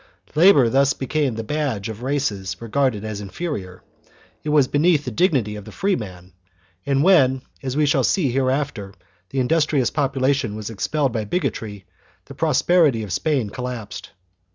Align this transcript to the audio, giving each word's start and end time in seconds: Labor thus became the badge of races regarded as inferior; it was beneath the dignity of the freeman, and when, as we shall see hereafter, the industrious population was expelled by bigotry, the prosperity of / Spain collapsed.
Labor 0.33 0.67
thus 0.67 0.93
became 0.93 1.35
the 1.35 1.43
badge 1.43 1.87
of 1.87 2.01
races 2.01 2.59
regarded 2.59 3.05
as 3.05 3.21
inferior; 3.21 3.83
it 4.43 4.49
was 4.49 4.67
beneath 4.67 5.05
the 5.05 5.11
dignity 5.11 5.55
of 5.55 5.63
the 5.63 5.71
freeman, 5.71 6.33
and 6.87 7.03
when, 7.03 7.43
as 7.61 7.77
we 7.77 7.85
shall 7.85 8.03
see 8.03 8.31
hereafter, 8.31 8.95
the 9.29 9.39
industrious 9.39 9.91
population 9.91 10.55
was 10.55 10.71
expelled 10.71 11.13
by 11.13 11.23
bigotry, 11.25 11.85
the 12.25 12.33
prosperity 12.33 13.03
of 13.03 13.13
/ 13.13 13.13
Spain 13.13 13.51
collapsed. 13.51 14.09